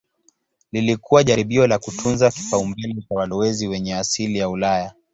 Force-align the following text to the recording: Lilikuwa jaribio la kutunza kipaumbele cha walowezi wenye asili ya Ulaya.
Lilikuwa 0.71 1.23
jaribio 1.23 1.67
la 1.67 1.79
kutunza 1.79 2.31
kipaumbele 2.31 3.01
cha 3.09 3.15
walowezi 3.15 3.67
wenye 3.67 3.95
asili 3.95 4.37
ya 4.39 4.49
Ulaya. 4.49 4.93